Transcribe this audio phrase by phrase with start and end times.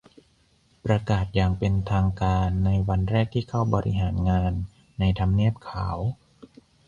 [0.83, 4.53] ประกาศอย่างเป็นทางการในวันแรกที่เข้าบริหารงาน
[4.99, 5.97] ในทำเนียบขาว